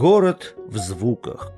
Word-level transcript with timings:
Город 0.00 0.56
в 0.66 0.78
звуках. 0.78 1.52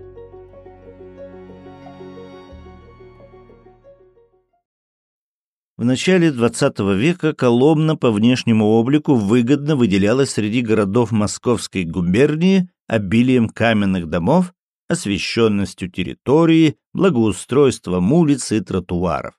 В 5.76 5.84
начале 5.84 6.30
XX 6.30 6.96
века 6.96 7.34
Коломна 7.34 7.94
по 7.94 8.10
внешнему 8.10 8.66
облику 8.66 9.14
выгодно 9.14 9.76
выделялась 9.76 10.30
среди 10.30 10.60
городов 10.60 11.12
Московской 11.12 11.84
губернии 11.84 12.68
обилием 12.88 13.48
каменных 13.48 14.08
домов, 14.08 14.52
освещенностью 14.88 15.88
территории, 15.88 16.74
благоустройством 16.92 18.12
улиц 18.12 18.50
и 18.50 18.58
тротуаров. 18.58 19.38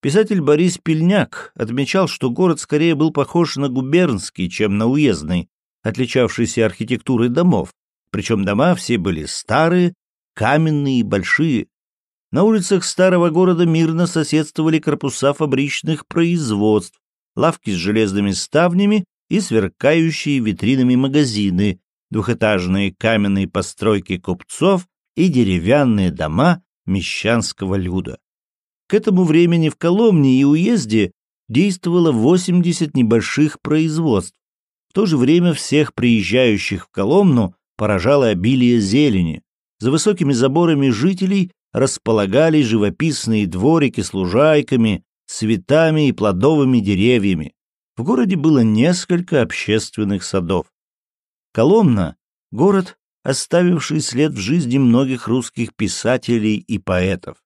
Писатель 0.00 0.40
Борис 0.40 0.78
Пельняк 0.78 1.52
отмечал, 1.54 2.08
что 2.08 2.30
город 2.30 2.60
скорее 2.60 2.94
был 2.94 3.12
похож 3.12 3.56
на 3.56 3.68
губернский, 3.68 4.48
чем 4.48 4.78
на 4.78 4.86
уездный, 4.86 5.50
отличавшийся 5.82 6.64
архитектурой 6.64 7.28
домов, 7.28 7.74
причем 8.12 8.44
дома 8.44 8.74
все 8.76 8.98
были 8.98 9.24
старые, 9.24 9.94
каменные 10.34 11.00
и 11.00 11.02
большие. 11.02 11.66
На 12.30 12.44
улицах 12.44 12.84
старого 12.84 13.30
города 13.30 13.66
мирно 13.66 14.06
соседствовали 14.06 14.78
корпуса 14.78 15.32
фабричных 15.32 16.06
производств, 16.06 17.00
лавки 17.34 17.70
с 17.70 17.74
железными 17.74 18.30
ставнями 18.32 19.04
и 19.28 19.40
сверкающие 19.40 20.38
витринами 20.38 20.94
магазины, 20.94 21.80
двухэтажные 22.10 22.94
каменные 22.94 23.48
постройки 23.48 24.18
купцов 24.18 24.86
и 25.16 25.28
деревянные 25.28 26.10
дома 26.10 26.62
мещанского 26.84 27.76
люда. 27.76 28.18
К 28.88 28.94
этому 28.94 29.24
времени 29.24 29.70
в 29.70 29.76
Коломне 29.76 30.38
и 30.38 30.44
уезде 30.44 31.12
действовало 31.48 32.12
80 32.12 32.94
небольших 32.94 33.60
производств. 33.62 34.36
В 34.88 34.92
то 34.92 35.06
же 35.06 35.16
время 35.16 35.54
всех 35.54 35.94
приезжающих 35.94 36.84
в 36.84 36.90
Коломну 36.90 37.54
поражало 37.76 38.28
обилие 38.28 38.80
зелени. 38.80 39.42
За 39.78 39.90
высокими 39.90 40.32
заборами 40.32 40.90
жителей 40.90 41.52
располагались 41.72 42.66
живописные 42.66 43.46
дворики 43.46 44.00
с 44.00 44.14
лужайками, 44.14 45.04
цветами 45.26 46.08
и 46.08 46.12
плодовыми 46.12 46.78
деревьями. 46.78 47.54
В 47.96 48.04
городе 48.04 48.36
было 48.36 48.60
несколько 48.60 49.42
общественных 49.42 50.24
садов. 50.24 50.66
Коломна— 51.52 52.16
город, 52.50 52.96
оставивший 53.22 54.00
след 54.00 54.32
в 54.32 54.38
жизни 54.38 54.78
многих 54.78 55.28
русских 55.28 55.74
писателей 55.74 56.56
и 56.56 56.78
поэтов. 56.78 57.36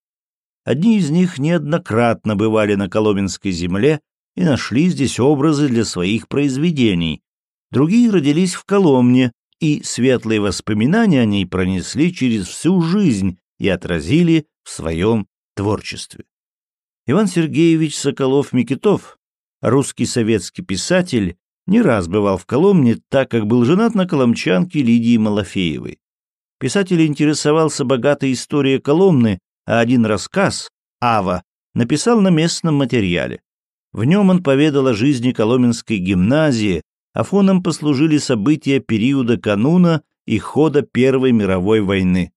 Одни 0.64 0.98
из 0.98 1.10
них 1.10 1.38
неоднократно 1.38 2.34
бывали 2.36 2.74
на 2.74 2.88
Коломенской 2.88 3.52
земле 3.52 4.00
и 4.34 4.42
нашли 4.44 4.88
здесь 4.88 5.20
образы 5.20 5.68
для 5.68 5.84
своих 5.84 6.28
произведений. 6.28 7.22
Другие 7.70 8.10
родились 8.10 8.54
в 8.54 8.64
Коломне, 8.64 9.32
и 9.60 9.82
светлые 9.82 10.40
воспоминания 10.40 11.20
о 11.20 11.24
ней 11.24 11.46
пронесли 11.46 12.12
через 12.12 12.46
всю 12.46 12.80
жизнь 12.82 13.38
и 13.58 13.68
отразили 13.68 14.46
в 14.62 14.70
своем 14.70 15.26
творчестве. 15.54 16.24
Иван 17.06 17.26
Сергеевич 17.26 17.96
Соколов-Микитов, 17.96 19.18
русский 19.62 20.06
советский 20.06 20.62
писатель, 20.62 21.36
не 21.66 21.80
раз 21.80 22.08
бывал 22.08 22.38
в 22.38 22.46
Коломне, 22.46 22.98
так 23.08 23.30
как 23.30 23.46
был 23.46 23.64
женат 23.64 23.94
на 23.94 24.06
коломчанке 24.06 24.82
Лидии 24.82 25.16
Малафеевой. 25.16 25.98
Писатель 26.58 27.04
интересовался 27.04 27.84
богатой 27.84 28.32
историей 28.32 28.78
Коломны 28.78 29.40
а 29.66 29.80
один 29.80 30.06
рассказ, 30.06 30.70
«Ава», 31.00 31.42
написал 31.74 32.20
на 32.20 32.28
местном 32.28 32.76
материале. 32.76 33.42
В 33.92 34.04
нем 34.04 34.30
он 34.30 34.42
поведал 34.42 34.86
о 34.86 34.94
жизни 34.94 35.32
Коломенской 35.32 35.98
гимназии, 35.98 36.82
а 37.16 37.22
фоном 37.24 37.62
послужили 37.62 38.18
события 38.18 38.78
периода 38.78 39.38
кануна 39.38 40.02
и 40.26 40.38
хода 40.38 40.82
Первой 40.82 41.32
мировой 41.32 41.80
войны. 41.80 42.30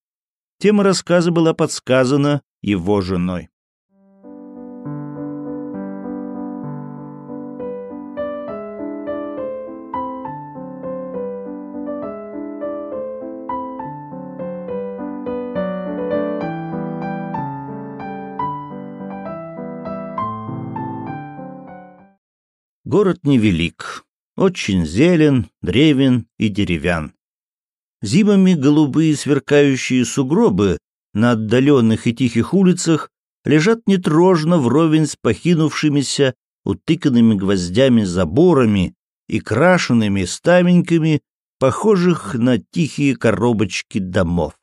Тема 0.58 0.86
рассказа 0.86 1.32
была 1.32 1.54
подсказана 1.54 2.44
его 2.62 3.02
женой. 3.02 3.50
Город 22.86 23.20
невелик, 23.24 24.06
очень 24.40 24.86
зелен, 24.86 25.50
древен 25.62 26.26
и 26.38 26.48
деревян. 26.48 27.14
Зимами 28.02 28.54
голубые 28.54 29.16
сверкающие 29.18 30.06
сугробы 30.06 30.78
на 31.14 31.32
отдаленных 31.32 32.08
и 32.08 32.14
тихих 32.14 32.54
улицах 32.54 33.10
лежат 33.44 33.82
нетрожно 33.86 34.58
вровень 34.58 35.08
с 35.08 35.18
похинувшимися, 35.18 36.36
утыканными 36.64 37.36
гвоздями 37.36 38.04
заборами 38.04 38.96
и 39.28 39.42
крашенными 39.42 40.24
ставеньками, 40.24 41.22
похожих 41.60 42.34
на 42.34 42.60
тихие 42.60 43.18
коробочки 43.18 44.00
домов. 44.00 44.54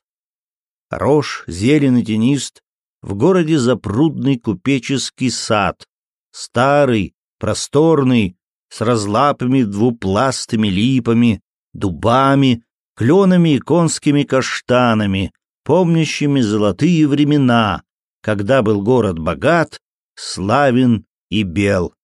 Хорош, 0.88 1.44
зелен 1.46 1.98
и 1.98 2.02
тенист, 2.02 2.62
в 3.02 3.14
городе 3.14 3.58
запрудный 3.58 4.38
купеческий 4.38 5.30
сад, 5.30 5.86
старый, 6.30 7.14
просторный, 7.38 8.38
с 8.68 8.80
разлапами 8.80 9.62
двупластыми 9.62 10.68
липами, 10.68 11.40
дубами, 11.72 12.62
кленами 12.94 13.56
и 13.56 13.58
конскими 13.58 14.22
каштанами, 14.22 15.32
помнящими 15.64 16.40
золотые 16.40 17.06
времена, 17.06 17.82
когда 18.22 18.62
был 18.62 18.82
город 18.82 19.18
богат, 19.18 19.80
славен 20.14 21.04
и 21.30 21.42
бел, 21.42 21.94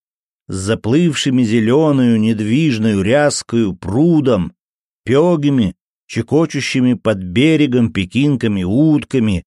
с 0.49 0.55
заплывшими 0.55 1.43
зеленую 1.43 2.21
недвижную 2.21 3.03
ряскою 3.03 3.75
прудом, 3.75 4.53
пегами, 5.05 5.75
чекочущими 6.07 6.95
под 6.95 7.19
берегом 7.19 7.93
пекинками 7.93 8.63
утками, 8.65 9.45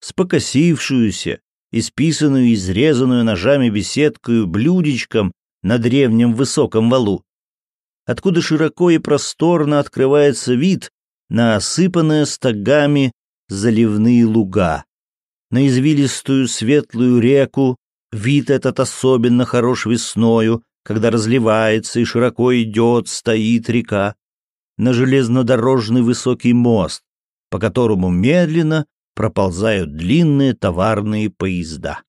с 0.00 0.12
покосившуюся, 0.12 1.40
исписанную 1.72 2.46
и 2.46 2.54
изрезанную 2.54 3.24
ножами 3.24 3.70
беседкою 3.70 4.46
блюдечком 4.46 5.32
на 5.66 5.78
древнем 5.78 6.32
высоком 6.32 6.88
валу, 6.88 7.24
откуда 8.04 8.40
широко 8.40 8.90
и 8.90 8.98
просторно 8.98 9.80
открывается 9.80 10.54
вид 10.54 10.92
на 11.28 11.56
осыпанные 11.56 12.24
стогами 12.26 13.10
заливные 13.48 14.24
луга, 14.26 14.84
на 15.50 15.66
извилистую 15.66 16.46
светлую 16.46 17.18
реку, 17.18 17.76
вид 18.12 18.48
этот 18.48 18.78
особенно 18.78 19.44
хорош 19.44 19.86
весною, 19.86 20.62
когда 20.84 21.10
разливается 21.10 21.98
и 21.98 22.04
широко 22.04 22.54
идет, 22.54 23.08
стоит 23.08 23.68
река, 23.68 24.14
на 24.78 24.92
железнодорожный 24.92 26.02
высокий 26.02 26.52
мост, 26.52 27.02
по 27.50 27.58
которому 27.58 28.08
медленно 28.08 28.86
проползают 29.16 29.96
длинные 29.96 30.54
товарные 30.54 31.28
поезда. 31.28 32.02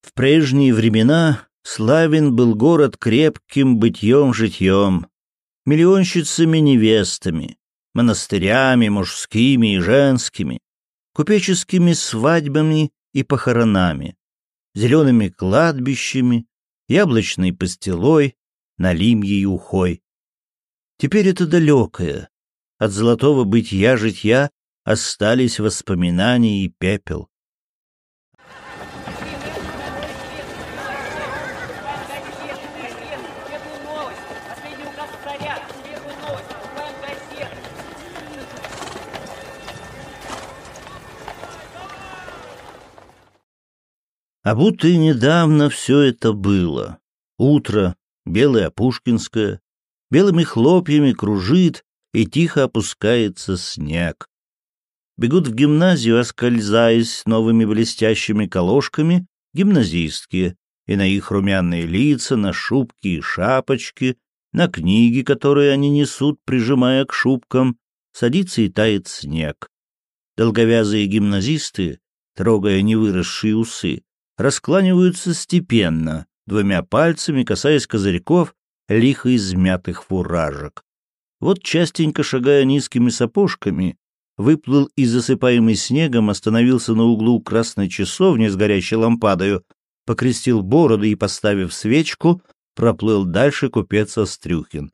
В 0.00 0.14
прежние 0.14 0.72
времена 0.72 1.46
славен 1.64 2.36
был 2.36 2.54
город 2.54 2.96
крепким 2.96 3.78
бытьем-житьем, 3.78 5.08
миллионщицами-невестами, 5.66 7.58
монастырями 7.94 8.88
мужскими 8.88 9.74
и 9.74 9.80
женскими, 9.80 10.60
купеческими 11.14 11.92
свадьбами 11.92 12.92
и 13.12 13.24
похоронами, 13.24 14.16
зелеными 14.74 15.28
кладбищами, 15.28 16.46
яблочной 16.86 17.52
пастилой, 17.52 18.36
налимьей 18.76 19.46
ухой. 19.46 20.02
Теперь 20.98 21.28
это 21.28 21.46
далекое, 21.46 22.28
от 22.78 22.92
золотого 22.92 23.44
бытия-житья 23.44 24.50
остались 24.84 25.58
воспоминания 25.58 26.64
и 26.64 26.68
пепел. 26.68 27.28
А 44.44 44.54
будто 44.54 44.86
и 44.86 44.96
недавно 44.96 45.68
все 45.68 45.98
это 46.00 46.32
было. 46.32 46.98
Утро, 47.38 47.96
белое 48.24 48.70
Пушкинское, 48.70 49.60
белыми 50.10 50.44
хлопьями 50.44 51.12
кружит 51.12 51.84
и 52.12 52.24
тихо 52.24 52.62
опускается 52.62 53.56
снег 53.56 54.28
бегут 55.16 55.48
в 55.48 55.54
гимназию, 55.54 56.18
оскользаясь 56.18 57.22
новыми 57.26 57.64
блестящими 57.64 58.46
колошками, 58.46 59.26
гимназистки, 59.52 60.56
и 60.86 60.96
на 60.96 61.06
их 61.06 61.30
румяные 61.30 61.86
лица, 61.86 62.36
на 62.36 62.52
шубки 62.52 63.08
и 63.08 63.20
шапочки, 63.20 64.18
на 64.52 64.68
книги, 64.68 65.22
которые 65.22 65.72
они 65.72 65.90
несут, 65.90 66.38
прижимая 66.44 67.04
к 67.04 67.12
шубкам, 67.12 67.78
садится 68.12 68.62
и 68.62 68.68
тает 68.68 69.08
снег. 69.08 69.70
Долговязые 70.36 71.06
гимназисты, 71.06 72.00
трогая 72.36 72.82
невыросшие 72.82 73.56
усы, 73.56 74.02
раскланиваются 74.36 75.34
степенно, 75.34 76.26
двумя 76.46 76.82
пальцами 76.82 77.42
касаясь 77.42 77.86
козырьков 77.86 78.54
лихо 78.88 79.34
измятых 79.34 80.04
фуражек. 80.04 80.82
Вот 81.40 81.62
частенько 81.62 82.22
шагая 82.22 82.64
низкими 82.64 83.10
сапожками, 83.10 83.96
выплыл 84.36 84.90
из 84.96 85.10
засыпаемый 85.12 85.74
снегом, 85.74 86.30
остановился 86.30 86.94
на 86.94 87.04
углу 87.04 87.40
красной 87.40 87.88
часовни 87.88 88.48
с 88.48 88.56
горящей 88.56 88.96
лампадою, 88.96 89.64
покрестил 90.06 90.62
бороду 90.62 91.04
и, 91.04 91.14
поставив 91.14 91.72
свечку, 91.72 92.42
проплыл 92.74 93.24
дальше 93.24 93.68
купец 93.68 94.18
Острюхин. 94.18 94.92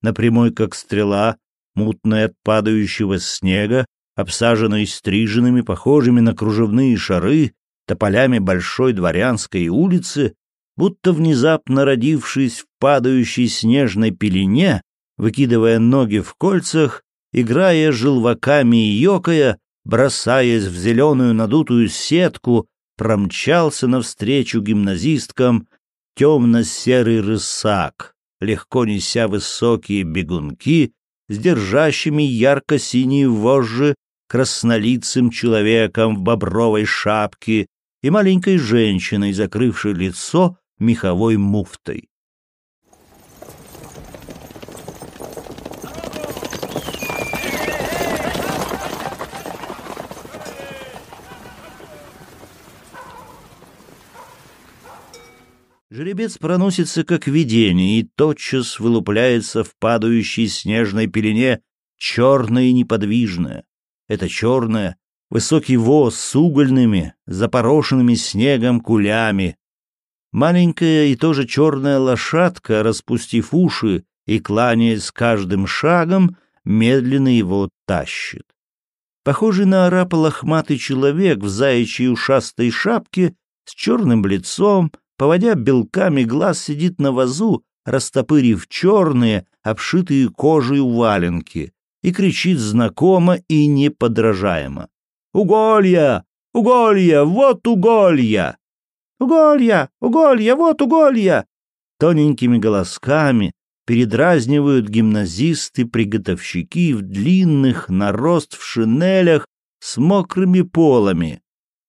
На 0.00 0.12
прямой, 0.12 0.52
как 0.52 0.74
стрела, 0.74 1.36
мутной 1.74 2.24
от 2.24 2.34
падающего 2.42 3.18
снега, 3.18 3.86
обсаженной 4.14 4.86
стриженными, 4.86 5.62
похожими 5.62 6.20
на 6.20 6.34
кружевные 6.34 6.96
шары, 6.96 7.54
тополями 7.92 8.38
большой 8.38 8.94
дворянской 8.94 9.68
улицы, 9.68 10.34
будто 10.78 11.12
внезапно 11.12 11.84
родившись 11.84 12.60
в 12.60 12.64
падающей 12.80 13.48
снежной 13.48 14.12
пелене, 14.12 14.80
выкидывая 15.18 15.78
ноги 15.78 16.20
в 16.20 16.32
кольцах, 16.34 17.02
играя 17.34 17.92
желваками 17.92 18.88
и 18.88 18.92
ёкая, 18.92 19.58
бросаясь 19.84 20.64
в 20.64 20.74
зеленую 20.74 21.34
надутую 21.34 21.88
сетку, 21.88 22.66
промчался 22.96 23.88
навстречу 23.88 24.62
гимназисткам 24.62 25.68
темно-серый 26.16 27.20
рысак, 27.20 28.14
легко 28.40 28.86
неся 28.86 29.28
высокие 29.28 30.04
бегунки 30.04 30.94
с 31.28 31.36
держащими 31.36 32.22
ярко-синие 32.22 33.28
вожжи 33.28 33.96
краснолицым 34.32 35.28
человеком 35.28 36.16
в 36.16 36.22
бобровой 36.22 36.86
шапке 36.86 37.66
и 38.02 38.10
маленькой 38.10 38.58
женщиной, 38.58 39.32
закрывшей 39.32 39.94
лицо 39.94 40.58
меховой 40.78 41.36
муфтой. 41.36 42.08
Жеребец 55.90 56.38
проносится 56.38 57.04
как 57.04 57.26
видение 57.26 58.00
и 58.00 58.02
тотчас 58.02 58.80
вылупляется 58.80 59.62
в 59.62 59.76
падающей 59.78 60.48
снежной 60.48 61.06
пелене 61.06 61.60
черное 61.98 62.64
и 62.64 62.72
неподвижное. 62.72 63.64
Это 64.08 64.28
черное, 64.28 64.96
высокий 65.32 65.78
воз 65.78 66.14
с 66.16 66.36
угольными, 66.36 67.14
запорошенными 67.24 68.12
снегом 68.16 68.82
кулями. 68.82 69.56
Маленькая 70.30 71.06
и 71.06 71.16
тоже 71.16 71.46
черная 71.46 71.98
лошадка, 71.98 72.82
распустив 72.82 73.54
уши 73.54 74.04
и 74.26 74.38
кланяясь 74.38 75.10
каждым 75.10 75.66
шагом, 75.66 76.36
медленно 76.66 77.34
его 77.34 77.70
тащит. 77.86 78.44
Похожий 79.24 79.64
на 79.64 79.86
арапа 79.86 80.16
лохматый 80.16 80.76
человек 80.76 81.38
в 81.38 81.48
заячьей 81.48 82.12
ушастой 82.12 82.70
шапке 82.70 83.34
с 83.64 83.72
черным 83.72 84.26
лицом, 84.26 84.92
поводя 85.16 85.54
белками 85.54 86.24
глаз, 86.24 86.62
сидит 86.62 87.00
на 87.00 87.10
вазу, 87.10 87.64
растопырив 87.86 88.68
черные, 88.68 89.46
обшитые 89.62 90.28
кожей 90.28 90.80
валенки, 90.80 91.72
и 92.02 92.12
кричит 92.12 92.58
знакомо 92.58 93.36
и 93.48 93.66
неподражаемо. 93.66 94.88
«Уголья! 95.32 96.24
Уголья! 96.52 97.24
Вот 97.24 97.66
уголья!» 97.66 98.58
«Уголья! 99.18 99.88
Уголья! 100.00 100.56
Вот 100.56 100.82
уголья!» 100.82 101.46
Тоненькими 101.98 102.58
голосками 102.58 103.52
передразнивают 103.86 104.88
гимназисты-приготовщики 104.88 106.92
в 106.92 107.02
длинных, 107.02 107.88
нарост 107.88 108.56
в 108.56 108.64
шинелях 108.64 109.46
с 109.80 109.96
мокрыми 109.96 110.62
полами, 110.62 111.42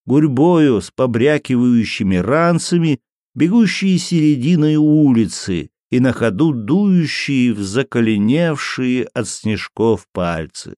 гурьбою 0.06 0.82
с 0.82 0.92
побрякивающими 0.92 2.18
ранцами 2.18 3.00
бегущие 3.36 3.98
серединой 3.98 4.76
улицы 4.76 5.70
и 5.90 6.00
на 6.00 6.14
ходу 6.14 6.54
дующие 6.54 7.54
в 7.54 7.62
заколеневшие 7.62 9.06
от 9.14 9.28
снежков 9.28 10.08
пальцы. 10.12 10.76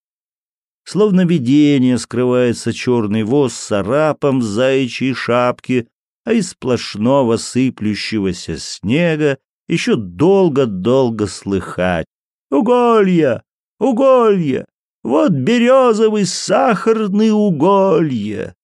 Словно 0.85 1.25
видение 1.25 1.97
скрывается 1.97 2.71
черный 2.71 3.23
воз 3.23 3.53
с 3.53 3.71
арапом 3.71 4.39
в 4.39 4.43
заячьей 4.43 5.13
шапке, 5.13 5.87
а 6.23 6.33
из 6.33 6.51
сплошного 6.51 7.37
сыплющегося 7.37 8.57
снега 8.57 9.37
еще 9.67 9.95
долго-долго 9.95 11.27
слыхать. 11.27 12.05
«Уголья! 12.51 13.43
Уголья! 13.79 14.65
Вот 15.03 15.31
березовый 15.31 16.25
сахарный 16.25 17.31
уголья!» 17.31 18.55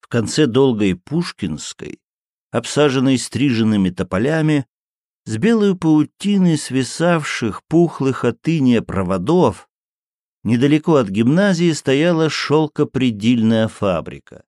В 0.00 0.08
конце 0.08 0.46
долгой 0.46 0.94
Пушкинской 0.94 1.98
обсаженный 2.56 3.18
стриженными 3.18 3.90
тополями, 3.90 4.66
с 5.24 5.36
белой 5.36 5.76
паутиной 5.76 6.56
свисавших 6.56 7.62
пухлых 7.64 8.24
от 8.24 8.40
проводов, 8.86 9.68
недалеко 10.46 10.94
от 10.94 11.08
гимназии 11.08 11.72
стояла 11.72 12.30
шелкопредельная 12.30 13.66
фабрика. 13.66 14.44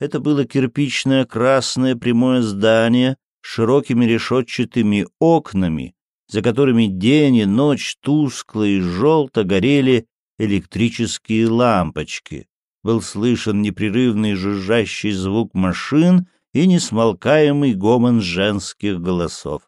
Это 0.00 0.20
было 0.20 0.44
кирпичное 0.46 1.26
красное 1.26 1.96
прямое 1.96 2.40
здание 2.40 3.16
с 3.42 3.46
широкими 3.46 4.06
решетчатыми 4.06 5.06
окнами, 5.18 5.94
за 6.26 6.42
которыми 6.42 6.86
день 6.86 7.36
и 7.36 7.44
ночь 7.46 7.96
тускло 8.00 8.64
и 8.64 8.80
желто 8.80 9.44
горели 9.44 10.06
электрические 10.38 11.48
лампочки. 11.48 12.48
Был 12.82 13.00
слышен 13.00 13.62
непрерывный 13.62 14.34
жужжащий 14.34 15.12
звук 15.12 15.54
машин 15.54 16.28
и 16.52 16.66
несмолкаемый 16.66 17.74
гомон 17.74 18.20
женских 18.20 19.00
голосов. 19.00 19.62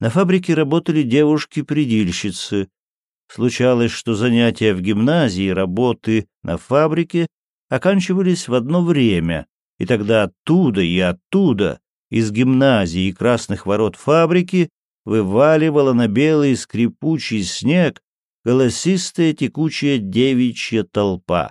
На 0.00 0.10
фабрике 0.10 0.54
работали 0.54 1.02
девушки-предильщицы. 1.02 2.68
Случалось, 3.28 3.90
что 3.90 4.14
занятия 4.14 4.74
в 4.74 4.80
гимназии 4.80 5.44
и 5.44 5.52
работы 5.52 6.28
на 6.42 6.56
фабрике 6.56 7.26
оканчивались 7.68 8.48
в 8.48 8.54
одно 8.54 8.82
время, 8.82 9.46
и 9.78 9.86
тогда 9.86 10.24
оттуда 10.24 10.80
и 10.80 10.98
оттуда, 10.98 11.80
из 12.10 12.30
гимназии 12.30 13.08
и 13.08 13.12
красных 13.12 13.66
ворот 13.66 13.96
фабрики, 13.96 14.70
вываливала 15.08 15.94
на 15.94 16.06
белый 16.06 16.54
скрипучий 16.54 17.42
снег 17.42 18.02
голосистая 18.44 19.32
текучая 19.32 19.96
девичья 19.96 20.84
толпа. 20.84 21.50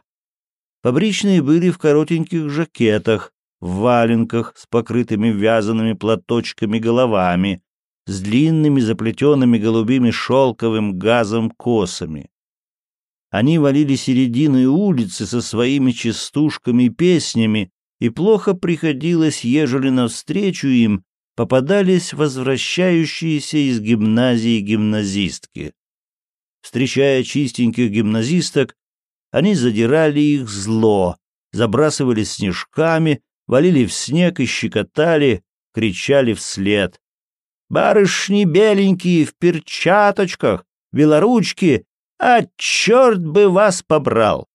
Фабричные 0.83 1.41
были 1.41 1.71
в 1.71 1.79
коротеньких 1.79 2.51
жакетах, 2.51 3.33
в 3.59 3.77
валенках 3.77 4.53
с 4.55 4.67
покрытыми 4.67 5.29
вязаными 5.29 5.93
платочками 5.93 6.77
головами, 6.77 7.63
с 8.05 8.21
длинными 8.21 8.79
заплетенными 8.79 9.57
голубыми 9.57 10.11
шелковым 10.11 10.99
газом 10.99 11.49
косами. 11.49 12.29
Они 13.31 13.57
валили 13.57 13.95
серединой 13.95 14.65
улицы 14.65 15.25
со 15.25 15.41
своими 15.41 15.91
частушками 15.91 16.83
и 16.83 16.89
песнями, 16.89 17.71
и 17.99 18.09
плохо 18.09 18.53
приходилось, 18.53 19.43
ежели 19.43 19.89
навстречу 19.89 20.67
им 20.67 21.03
попадались 21.37 22.13
возвращающиеся 22.13 23.59
из 23.59 23.79
гимназии 23.79 24.59
гимназистки. 24.59 25.75
Встречая 26.61 27.23
чистеньких 27.23 27.91
гимназисток, 27.91 28.75
они 29.29 29.53
задирали 29.53 30.19
их 30.19 30.49
зло, 30.49 31.15
забрасывали 31.51 32.23
снежками, 32.23 33.21
валили 33.45 33.85
в 33.85 33.93
снег 33.93 34.39
и 34.39 34.47
щекотали, 34.47 35.43
кричали 35.75 36.33
вслед. 36.33 36.99
«Барышни 37.69 38.45
беленькие 38.45 39.25
в 39.25 39.35
перчаточках, 39.35 40.65
белоручки, 40.91 41.85
а 42.19 42.47
черт 42.55 43.23
бы 43.23 43.47
вас 43.47 43.83
побрал! 43.83 44.47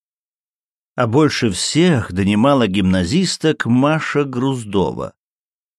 А 0.96 1.06
больше 1.06 1.50
всех 1.50 2.12
донимала 2.12 2.66
гимназисток 2.66 3.66
Маша 3.66 4.24
Груздова. 4.24 5.14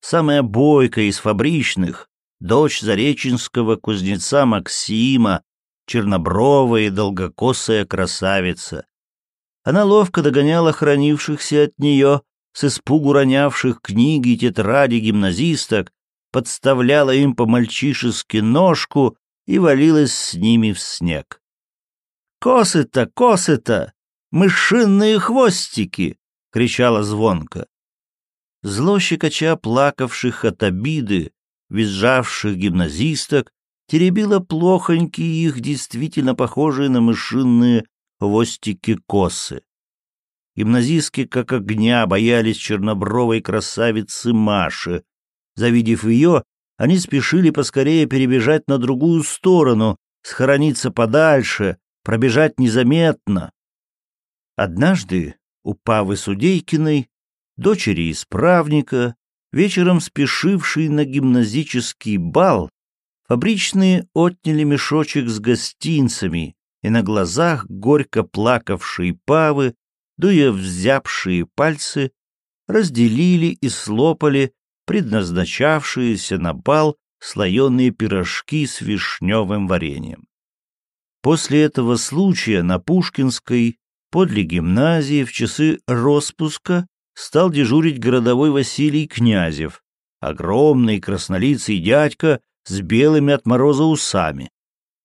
Самая 0.03 0.43
бойкая 0.43 1.05
из 1.05 1.17
фабричных, 1.19 2.10
дочь 2.41 2.81
зареченского 2.81 3.77
кузнеца 3.77 4.45
Максима, 4.45 5.43
чернобровая 5.88 6.88
и 6.88 6.89
долгокосая 6.89 7.86
красавица. 7.86 8.86
Она 9.63 9.86
ловко 9.86 10.22
догоняла 10.22 10.74
хранившихся 10.74 11.63
от 11.63 11.79
нее, 11.79 12.22
с 12.51 12.65
испугу 12.65 13.13
ронявших 13.13 13.79
книги 13.81 14.31
и 14.31 14.38
тетради 14.38 14.95
гимназисток, 14.95 15.93
подставляла 16.33 17.12
им 17.12 17.33
по-мальчишески 17.33 18.38
ножку 18.38 19.17
и 19.45 19.57
валилась 19.57 20.13
с 20.13 20.33
ними 20.33 20.74
в 20.74 20.81
снег. 20.81 21.39
«Косы-то, 22.41 23.05
косы-то! 23.05 23.93
Мышиные 24.31 25.17
хвостики!»— 25.17 26.17
кричала 26.51 27.03
звонко. 27.03 27.67
Зло 28.63 29.00
щекоча 29.00 29.55
плакавших 29.58 30.46
от 30.46 30.63
обиды, 30.63 31.32
визжавших 31.70 32.55
гимназисток, 32.55 33.51
теребила 33.88 34.39
плохонькие 34.39 35.46
их, 35.46 35.60
действительно 35.60 36.34
похожие 36.34 36.89
на 36.89 37.01
мышиные 37.01 37.84
хвостики 38.20 38.98
косы. 39.05 39.63
Гимназистки, 40.55 41.25
как 41.25 41.51
огня, 41.51 42.05
боялись 42.08 42.55
чернобровой 42.55 43.41
красавицы 43.41 44.32
Маши. 44.32 45.03
Завидев 45.55 46.05
ее, 46.05 46.43
они 46.77 46.98
спешили 47.00 47.50
поскорее 47.50 48.05
перебежать 48.05 48.67
на 48.67 48.77
другую 48.77 49.24
сторону, 49.24 49.98
схорониться 50.22 50.89
подальше, 50.89 51.77
пробежать 52.03 52.60
незаметно. 52.60 53.51
Однажды 54.55 55.36
у 55.63 55.74
Павы 55.74 56.15
Судейкиной, 56.15 57.10
дочери 57.57 58.12
исправника, 58.12 59.15
вечером 59.51 60.00
спешившей 60.01 60.89
на 60.89 61.05
гимназический 61.05 62.17
бал, 62.17 62.69
фабричные 63.27 64.07
отняли 64.13 64.63
мешочек 64.63 65.29
с 65.29 65.39
гостинцами, 65.39 66.55
и 66.81 66.89
на 66.89 67.01
глазах 67.01 67.65
горько 67.67 68.24
плакавшей 68.24 69.17
Павы, 69.25 69.75
дуя 70.17 70.51
взяпшие 70.51 71.45
пальцы, 71.45 72.12
разделили 72.67 73.48
и 73.48 73.69
слопали 73.69 74.53
предназначавшиеся 74.86 76.38
на 76.38 76.53
бал 76.53 76.98
слоеные 77.19 77.91
пирожки 77.91 78.65
с 78.67 78.81
вишневым 78.81 79.67
вареньем. 79.67 80.27
После 81.22 81.63
этого 81.63 81.95
случая 81.95 82.63
на 82.63 82.79
Пушкинской, 82.79 83.79
подле 84.12 84.43
гимназии, 84.43 85.24
в 85.24 85.31
часы 85.31 85.79
распуска 85.88 86.86
стал 87.13 87.50
дежурить 87.50 88.00
городовой 88.00 88.51
Василий 88.51 89.08
Князев, 89.08 89.84
огромный 90.20 91.00
краснолицый 91.00 91.79
дядька 91.79 92.41
с 92.65 92.82
белыми 92.82 93.34
от 93.34 93.46
мороза 93.46 93.84
усами. 93.84 94.50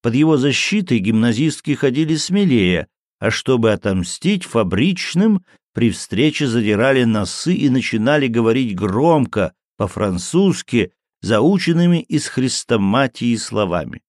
Под 0.03 0.15
его 0.15 0.37
защитой 0.37 0.99
гимназистки 0.99 1.75
ходили 1.75 2.15
смелее, 2.15 2.87
а 3.19 3.31
чтобы 3.31 3.73
отомстить 3.73 4.45
фабричным, 4.45 5.45
при 5.75 5.91
встрече 5.91 6.47
задирали 6.47 7.05
носы 7.05 7.55
и 7.55 7.69
начинали 7.69 8.27
говорить 8.27 8.75
громко, 8.75 9.53
по-французски, 9.77 10.93
заученными 11.21 12.01
из 12.01 12.29
хрестоматии 12.29 13.35
словами. 13.37 14.03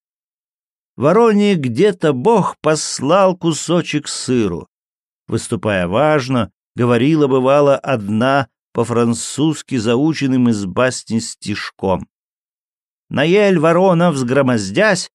Вороне 0.96 1.56
где-то 1.56 2.14
Бог 2.14 2.58
послал 2.60 3.38
кусочек 3.38 4.08
сыру. 4.08 4.68
Выступая 5.28 5.88
важно, 5.88 6.52
говорила 6.80 7.28
бывала 7.28 7.76
одна 7.76 8.48
по-французски 8.72 9.76
заученным 9.76 10.48
из 10.48 10.66
басни 10.66 11.20
стишком. 11.20 12.08
Наель 13.10 13.60
ворона 13.60 14.12
взгромоздясь, 14.12 15.12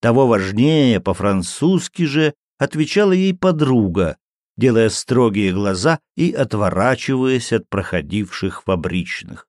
того 0.00 0.28
важнее 0.28 1.00
по-французски 1.00 2.04
же 2.04 2.34
отвечала 2.58 3.10
ей 3.10 3.34
подруга, 3.34 4.18
делая 4.56 4.88
строгие 4.88 5.52
глаза 5.52 5.98
и 6.16 6.30
отворачиваясь 6.30 7.52
от 7.52 7.68
проходивших 7.68 8.62
фабричных. 8.62 9.48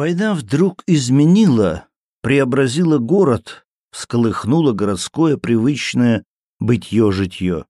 Война 0.00 0.32
вдруг 0.32 0.82
изменила, 0.86 1.84
преобразила 2.22 2.96
город, 2.96 3.66
всколыхнула 3.92 4.72
городское 4.72 5.36
привычное 5.36 6.24
бытье-житье. 6.58 7.66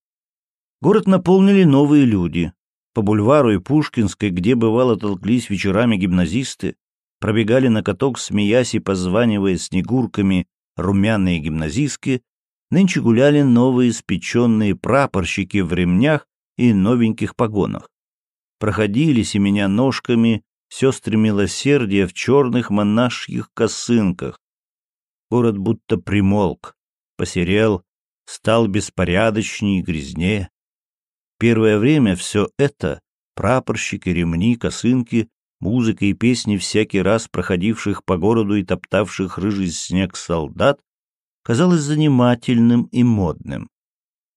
Город 0.80 1.08
наполнили 1.08 1.64
новые 1.64 2.04
люди. 2.04 2.52
По 2.94 3.02
бульвару 3.02 3.50
и 3.52 3.58
Пушкинской, 3.58 4.30
где 4.30 4.54
бывало 4.54 4.96
толклись 4.96 5.50
вечерами 5.50 5.96
гимназисты, 5.96 6.76
пробегали 7.18 7.66
на 7.66 7.82
каток, 7.82 8.16
смеясь 8.16 8.76
и 8.76 8.78
позванивая 8.78 9.56
снегурками 9.56 10.46
румяные 10.76 11.40
гимназистки, 11.40 12.22
нынче 12.70 13.00
гуляли 13.00 13.42
новые 13.42 13.92
спеченные 13.92 14.76
прапорщики 14.76 15.58
в 15.62 15.72
ремнях 15.72 16.28
и 16.56 16.72
новеньких 16.72 17.34
погонах. 17.34 17.90
Проходили, 18.60 19.24
семеня 19.24 19.66
ножками, 19.66 20.44
сестры 20.70 21.16
милосердия 21.16 22.06
в 22.06 22.14
черных 22.14 22.70
монашьих 22.70 23.50
косынках. 23.52 24.40
Город 25.30 25.58
будто 25.58 25.98
примолк, 25.98 26.76
посерел, 27.16 27.84
стал 28.24 28.68
беспорядочнее 28.68 29.80
и 29.80 29.82
грязнее. 29.82 30.50
Первое 31.38 31.78
время 31.78 32.16
все 32.16 32.48
это— 32.58 33.00
прапорщики, 33.34 34.08
ремни, 34.08 34.56
косынки, 34.56 35.28
музыка 35.60 36.06
и 36.06 36.14
песни 36.14 36.56
всякий 36.56 37.02
раз 37.02 37.28
проходивших 37.28 38.04
по 38.04 38.16
городу 38.16 38.54
и 38.54 38.64
топтавших 38.64 39.38
рыжий 39.38 39.70
снег 39.70 40.16
солдат— 40.16 40.80
казалось 41.42 41.80
занимательным 41.80 42.84
и 42.84 43.02
модным. 43.02 43.68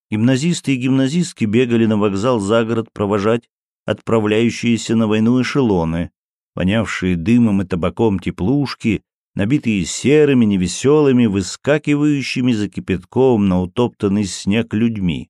Гимназисты 0.09 0.73
и 0.73 0.77
гимназистки 0.77 1.45
бегали 1.45 1.85
на 1.85 1.97
вокзал 1.97 2.39
за 2.39 2.63
город 2.65 2.91
провожать 2.93 3.49
отправляющиеся 3.85 4.95
на 4.95 5.07
войну 5.07 5.41
эшелоны, 5.41 6.11
вонявшие 6.55 7.15
дымом 7.15 7.61
и 7.61 7.65
табаком 7.65 8.19
теплушки, 8.19 9.03
набитые 9.35 9.85
серыми, 9.85 10.45
невеселыми, 10.45 11.25
выскакивающими 11.25 12.51
за 12.51 12.69
кипятком 12.69 13.47
на 13.47 13.61
утоптанный 13.61 14.25
снег 14.25 14.73
людьми, 14.73 15.29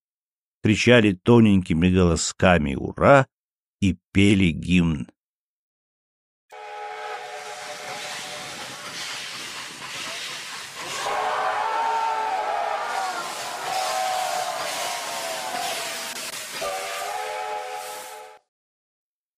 кричали 0.61 1.13
тоненькими 1.13 1.89
голосками 1.89 2.75
«Ура!» 2.75 3.27
и 3.81 3.97
пели 4.11 4.51
гимн. 4.51 5.07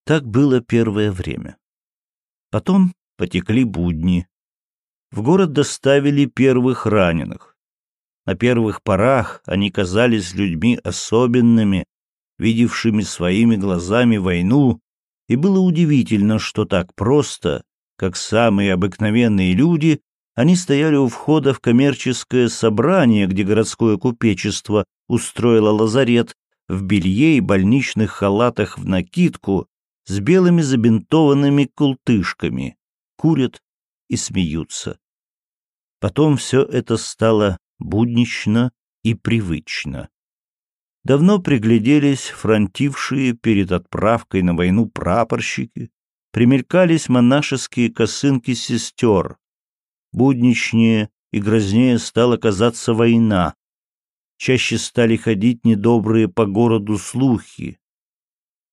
Так 0.06 0.28
было 0.28 0.62
первое 0.62 1.12
время. 1.12 1.58
Потом 2.56 2.94
потекли 3.18 3.66
будни. 3.66 4.30
В 5.12 5.22
город 5.24 5.52
доставили 5.52 6.24
первых 6.24 6.86
раненых. 6.86 7.58
На 8.26 8.36
первых 8.36 8.82
порах 8.82 9.42
они 9.46 9.70
казались 9.72 10.34
людьми 10.34 10.80
особенными, 10.82 11.84
видевшими 12.40 13.02
своими 13.02 13.58
глазами 13.58 14.16
войну, 14.16 14.80
и 15.28 15.36
было 15.36 15.60
удивительно, 15.60 16.40
что 16.40 16.64
так 16.64 16.96
просто, 16.96 17.66
как 17.98 18.16
самые 18.16 18.72
обыкновенные 18.72 19.54
люди, 19.54 20.00
они 20.34 20.56
стояли 20.56 20.96
у 20.96 21.10
входа 21.10 21.54
в 21.54 21.60
коммерческое 21.60 22.48
собрание, 22.48 23.28
где 23.28 23.44
городское 23.44 23.98
купечество 23.98 24.86
устроило 25.10 25.72
лазарет, 25.72 26.34
в 26.70 26.84
белье 26.84 27.36
и 27.36 27.42
больничных 27.42 28.12
халатах 28.12 28.78
в 28.78 28.86
накидку, 28.86 29.68
с 30.06 30.20
белыми 30.20 30.62
забинтованными 30.62 31.66
култышками, 31.66 32.78
курят 33.18 33.62
и 34.08 34.16
смеются. 34.16 35.00
Потом 36.00 36.38
все 36.38 36.62
это 36.64 36.98
стало 36.98 37.58
буднично 37.80 38.72
и 39.04 39.16
привычно. 39.16 40.10
Давно 41.04 41.40
пригляделись 41.40 42.30
фронтившие 42.30 43.34
перед 43.34 43.72
отправкой 43.72 44.42
на 44.42 44.56
войну 44.56 44.88
прапорщики, 44.88 45.92
примелькались 46.32 47.10
монашеские 47.10 47.92
косынки 47.92 48.54
сестер. 48.54 49.38
Будничнее 50.12 51.10
и 51.32 51.40
грознее 51.40 52.00
стала 52.00 52.38
казаться 52.38 52.94
война. 52.94 53.56
Чаще 54.38 54.78
стали 54.78 55.16
ходить 55.16 55.64
недобрые 55.64 56.28
по 56.28 56.46
городу 56.46 56.98
слухи. 56.98 57.80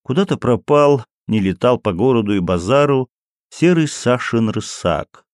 Куда-то 0.02 0.36
пропал 0.36 1.04
не 1.32 1.40
летал 1.40 1.78
по 1.78 1.92
городу 1.94 2.34
и 2.34 2.40
базару 2.40 3.08
серый 3.48 3.88
Сашин 3.88 4.50
рысак. 4.50 5.24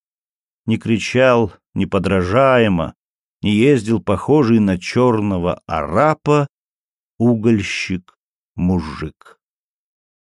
Не 0.64 0.78
кричал 0.78 1.52
неподражаемо, 1.74 2.94
не 3.42 3.50
ездил 3.50 4.00
похожий 4.00 4.60
на 4.60 4.78
черного 4.78 5.60
арапа 5.66 6.46
угольщик-мужик. 7.18 9.37